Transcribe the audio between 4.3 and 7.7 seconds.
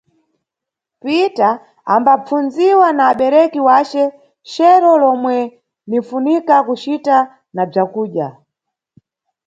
chero lomwe linʼfunika kucita na